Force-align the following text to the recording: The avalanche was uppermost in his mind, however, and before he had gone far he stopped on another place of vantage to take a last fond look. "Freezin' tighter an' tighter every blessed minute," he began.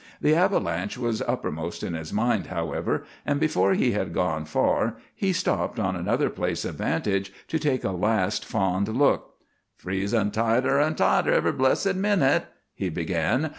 The 0.19 0.33
avalanche 0.33 0.97
was 0.97 1.21
uppermost 1.27 1.83
in 1.83 1.93
his 1.93 2.11
mind, 2.11 2.47
however, 2.47 3.05
and 3.23 3.39
before 3.39 3.75
he 3.75 3.91
had 3.91 4.15
gone 4.15 4.45
far 4.45 4.95
he 5.13 5.31
stopped 5.31 5.77
on 5.77 5.95
another 5.95 6.27
place 6.31 6.65
of 6.65 6.73
vantage 6.73 7.31
to 7.49 7.59
take 7.59 7.83
a 7.83 7.91
last 7.91 8.43
fond 8.43 8.87
look. 8.97 9.35
"Freezin' 9.77 10.31
tighter 10.31 10.79
an' 10.79 10.95
tighter 10.95 11.31
every 11.33 11.51
blessed 11.51 11.93
minute," 11.93 12.47
he 12.73 12.89
began. 12.89 13.49